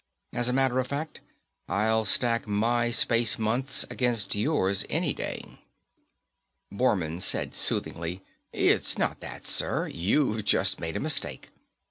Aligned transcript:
As 0.33 0.49
a 0.49 0.53
matter 0.53 0.79
of 0.79 0.87
fact, 0.87 1.21
I'll 1.69 2.05
stack 2.05 2.47
my 2.47 2.89
space 2.89 3.37
months 3.37 3.85
against 3.91 4.33
yours 4.33 4.83
any 4.89 5.13
day." 5.13 5.59
Bormann 6.71 7.21
said 7.21 7.53
soothingly, 7.53 8.23
"It's 8.51 8.97
not 8.97 9.19
that, 9.19 9.45
sir. 9.45 9.85
You've 9.89 10.43
just 10.43 10.79
made 10.79 10.97
a 10.97 10.99
mistake. 10.99 11.51